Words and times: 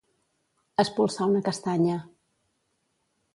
Espolsar 0.83 1.27
una 1.33 1.43
castanya. 1.49 1.99